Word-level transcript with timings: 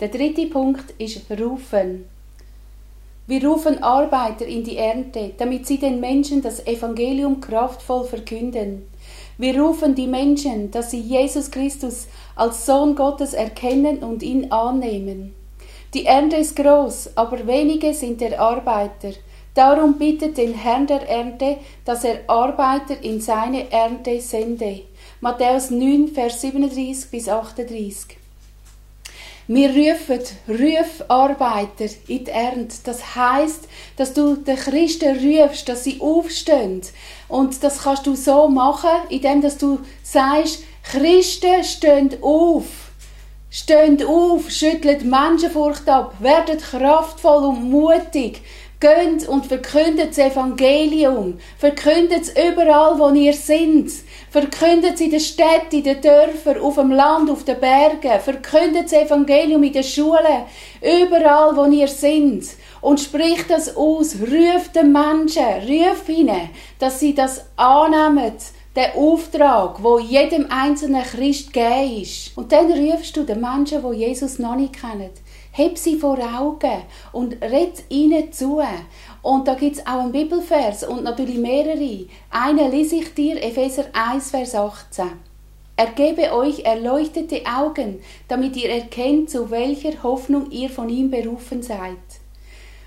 Der 0.00 0.08
dritte 0.08 0.46
Punkt 0.46 0.92
ist 0.98 1.22
Rufen. 1.30 2.06
Wir 3.28 3.46
rufen 3.46 3.80
Arbeiter 3.80 4.44
in 4.44 4.64
die 4.64 4.76
Ernte, 4.76 5.34
damit 5.38 5.68
sie 5.68 5.78
den 5.78 6.00
Menschen 6.00 6.42
das 6.42 6.66
Evangelium 6.66 7.40
kraftvoll 7.40 8.02
verkünden. 8.04 8.88
Wir 9.38 9.60
rufen 9.60 9.94
die 9.94 10.08
Menschen, 10.08 10.72
dass 10.72 10.90
sie 10.90 10.98
Jesus 10.98 11.48
Christus 11.48 12.08
als 12.34 12.66
Sohn 12.66 12.96
Gottes 12.96 13.34
erkennen 13.34 13.98
und 13.98 14.24
ihn 14.24 14.50
annehmen. 14.50 15.32
Die 15.94 16.06
Ernte 16.06 16.36
ist 16.38 16.56
groß, 16.56 17.16
aber 17.16 17.46
wenige 17.46 17.94
sind 17.94 18.20
der 18.20 18.40
Arbeiter. 18.40 19.12
Darum 19.54 19.96
bittet 19.96 20.36
den 20.36 20.54
Herrn 20.54 20.88
der 20.88 21.08
Ernte, 21.08 21.58
dass 21.84 22.02
er 22.02 22.22
Arbeiter 22.26 23.00
in 23.00 23.20
seine 23.20 23.70
Ernte 23.70 24.20
sende. 24.20 24.80
Matthäus 25.20 25.70
9, 25.70 26.08
Vers 26.08 26.40
37 26.40 27.10
bis 27.12 27.28
38. 27.28 28.23
Wir 29.46 29.68
rufen 29.68 30.20
Rufarbeiter 30.48 31.84
in 32.08 32.24
die 32.24 32.30
Ernte. 32.30 32.76
Das 32.84 33.14
heißt, 33.14 33.68
dass 33.96 34.14
du 34.14 34.36
den 34.36 34.56
Christen 34.56 35.18
rufst, 35.18 35.68
dass 35.68 35.84
sie 35.84 36.00
aufstehen. 36.00 36.80
Und 37.28 37.62
das 37.62 37.82
kannst 37.82 38.06
du 38.06 38.14
so 38.14 38.48
machen, 38.48 39.08
indem 39.10 39.42
du 39.42 39.80
sagst, 40.02 40.62
Christen 40.82 41.62
stehen 41.62 42.16
auf. 42.22 42.64
Stehen 43.50 44.02
auf, 44.04 44.50
schüttelt 44.50 45.04
Menschenfurcht 45.04 45.88
ab, 45.88 46.14
werdet 46.20 46.62
kraftvoll 46.62 47.44
und 47.44 47.70
mutig. 47.70 48.40
Geht 48.84 49.26
und 49.28 49.46
verkündet 49.46 50.10
das 50.10 50.18
Evangelium. 50.18 51.38
Verkündet 51.56 52.24
es 52.24 52.30
überall, 52.32 52.98
wo 52.98 53.08
ihr 53.14 53.32
seid. 53.32 53.90
Verkündet 54.30 54.96
es 54.96 55.00
in 55.00 55.10
den 55.10 55.20
Städten, 55.20 55.76
in 55.76 55.84
den 55.84 56.02
Dörfern, 56.02 56.60
auf 56.60 56.74
dem 56.74 56.90
Land, 56.90 57.30
auf 57.30 57.44
den 57.44 57.58
Bergen. 57.58 58.20
Verkündet 58.20 58.84
das 58.84 58.92
Evangelium 58.92 59.62
in 59.62 59.72
den 59.72 59.82
Schulen. 59.82 60.44
Überall, 60.82 61.56
wo 61.56 61.64
ihr 61.64 61.88
seid. 61.88 62.42
Und 62.82 63.00
spricht 63.00 63.48
das 63.48 63.74
aus. 63.74 64.16
Ruft 64.20 64.76
den 64.76 64.92
Menschen, 64.92 65.46
ruft 65.66 66.06
ihnen, 66.10 66.50
dass 66.78 67.00
sie 67.00 67.14
das 67.14 67.46
annehmen 67.56 68.34
der 68.76 68.96
Auftrag, 68.96 69.82
wo 69.82 69.98
jedem 69.98 70.50
einzelnen 70.50 71.04
Christ 71.04 71.54
gegeben 71.54 72.02
ist. 72.02 72.36
Und 72.36 72.52
dann 72.52 72.70
rufst 72.70 73.16
du 73.16 73.22
den 73.22 73.40
Menschen, 73.40 73.82
die 73.82 73.96
Jesus 73.96 74.38
noch 74.38 74.56
nicht 74.56 74.78
kennen. 74.78 75.10
Heb 75.56 75.78
sie 75.78 75.96
vor 75.96 76.18
Augen 76.18 76.82
und 77.12 77.40
red 77.40 77.84
ihnen 77.88 78.32
zu. 78.32 78.60
Und 79.22 79.46
da 79.46 79.54
gibt 79.54 79.76
es 79.76 79.86
auch 79.86 80.00
einen 80.00 80.10
Bibelvers 80.10 80.82
und 80.82 81.04
natürlich 81.04 81.38
mehrere. 81.38 82.06
Einen 82.28 82.72
lese 82.72 82.96
ich 82.96 83.14
dir, 83.14 83.40
Epheser 83.40 83.84
1, 83.92 84.32
Vers 84.32 84.56
18. 84.56 85.12
Er 85.76 85.86
gebe 85.92 86.32
euch 86.32 86.64
erleuchtete 86.64 87.42
Augen, 87.46 88.00
damit 88.26 88.56
ihr 88.56 88.68
erkennt, 88.68 89.30
zu 89.30 89.48
welcher 89.52 90.02
Hoffnung 90.02 90.50
ihr 90.50 90.70
von 90.70 90.88
ihm 90.88 91.08
berufen 91.08 91.62
seid. 91.62 91.98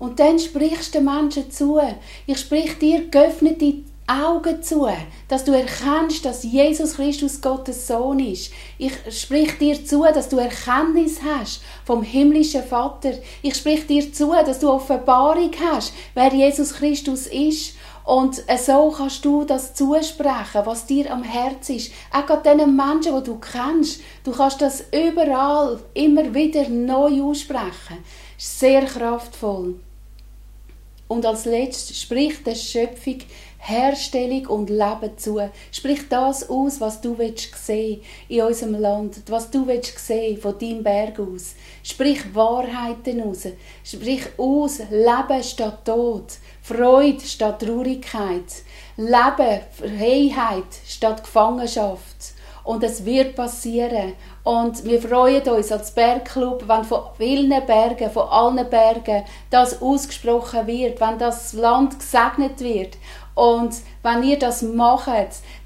Und 0.00 0.18
dann 0.18 0.40
sprichst 0.40 0.96
du 0.96 1.00
Menschen 1.00 1.52
zu. 1.52 1.78
Ich 2.26 2.38
sprich 2.38 2.76
dir 2.78 3.08
geöffnete 3.08 3.84
Augen 4.08 4.62
zu, 4.62 4.88
dass 5.28 5.44
du 5.44 5.52
erkennst, 5.52 6.24
dass 6.24 6.42
Jesus 6.42 6.94
Christus 6.94 7.40
Gottes 7.42 7.86
Sohn 7.86 8.20
ist. 8.20 8.50
Ich 8.78 8.92
sprich 9.10 9.58
dir 9.58 9.84
zu, 9.84 10.02
dass 10.02 10.30
du 10.30 10.38
Erkenntnis 10.38 11.20
hast 11.22 11.60
vom 11.84 12.02
himmlischen 12.02 12.62
Vater. 12.62 13.12
Ich 13.42 13.56
sprich 13.56 13.86
dir 13.86 14.10
zu, 14.10 14.32
dass 14.32 14.60
du 14.60 14.70
Offenbarung 14.70 15.50
hast, 15.72 15.92
wer 16.14 16.32
Jesus 16.32 16.72
Christus 16.72 17.26
ist. 17.26 17.74
Und 18.04 18.42
so 18.64 18.94
kannst 18.96 19.22
du 19.26 19.44
das 19.44 19.74
zusprechen, 19.74 20.62
was 20.64 20.86
dir 20.86 21.12
am 21.12 21.22
Herzen 21.22 21.76
ist. 21.76 21.92
Auch 22.10 22.24
gerade 22.24 22.56
den 22.56 22.74
Menschen, 22.74 23.14
die 23.14 23.24
du 23.24 23.38
kennst. 23.38 24.00
Du 24.24 24.32
kannst 24.32 24.62
das 24.62 24.84
überall 24.90 25.78
immer 25.92 26.34
wieder 26.34 26.66
neu 26.70 27.20
aussprechen. 27.20 27.98
Sehr 28.38 28.86
kraftvoll. 28.86 29.78
Und 31.08 31.24
als 31.24 31.46
letztes 31.46 32.00
spricht 32.00 32.46
der 32.46 32.54
Schöpfung 32.54 33.18
Herstellung 33.58 34.46
und 34.46 34.70
Leben 34.70 35.16
zu. 35.16 35.40
Sprich 35.70 36.08
das 36.08 36.48
aus, 36.48 36.80
was 36.80 37.00
du 37.00 37.18
willst 37.18 37.54
sehen 37.56 38.00
in 38.28 38.42
unserem 38.42 38.80
Land, 38.80 39.22
was 39.28 39.50
du 39.50 39.66
willst 39.66 39.98
sehen 39.98 40.40
von 40.40 40.58
deinem 40.58 40.82
Berg 40.82 41.18
aus. 41.20 41.54
Sprich 41.82 42.34
Wahrheiten 42.34 43.22
aus. 43.22 43.46
Sprich 43.84 44.22
aus 44.38 44.78
Leben 44.90 45.42
statt 45.42 45.84
Tod, 45.84 46.38
Freude 46.62 47.24
statt 47.24 47.60
Traurigkeit, 47.60 48.62
Leben, 48.96 49.60
Freiheit 49.72 50.72
statt 50.86 51.24
Gefangenschaft. 51.24 52.37
Und 52.68 52.84
es 52.84 53.06
wird 53.06 53.34
passieren. 53.34 54.12
Und 54.44 54.84
wir 54.84 55.00
freuen 55.00 55.42
uns 55.48 55.72
als 55.72 55.90
Bergclub, 55.90 56.64
wenn 56.68 56.84
von 56.84 57.00
vielen 57.16 57.48
Bergen, 57.64 58.10
von 58.10 58.28
allen 58.28 58.68
Bergen, 58.68 59.24
das 59.48 59.80
ausgesprochen 59.80 60.66
wird, 60.66 61.00
wenn 61.00 61.18
das 61.18 61.54
Land 61.54 61.98
gesegnet 61.98 62.60
wird 62.60 62.98
und 63.38 63.72
wenn 64.02 64.24
ihr 64.24 64.38
das 64.38 64.62
macht, 64.62 65.06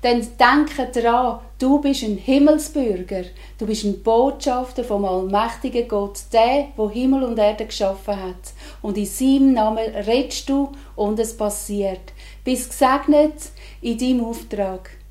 dann 0.02 0.20
denkt 0.20 0.94
daran, 0.94 1.40
du 1.58 1.80
bist 1.80 2.04
ein 2.04 2.18
Himmelsbürger. 2.18 3.24
Du 3.58 3.66
bist 3.66 3.84
ein 3.84 4.02
Botschafter 4.02 4.84
vom 4.84 5.06
allmächtigen 5.06 5.88
Gott, 5.88 6.20
der, 6.32 6.68
wo 6.76 6.88
Himmel 6.90 7.24
und 7.24 7.38
Erde 7.38 7.64
geschaffen 7.64 8.14
hat. 8.14 8.52
Und 8.82 8.98
in 8.98 9.06
seinem 9.06 9.54
Namen 9.54 9.92
redest 10.06 10.50
du 10.50 10.70
und 10.96 11.18
es 11.18 11.34
passiert. 11.34 12.12
Bist 12.44 12.70
gesegnet 12.70 13.50
in 13.80 13.96
deinem 13.96 14.26
Auftrag. 14.26 15.01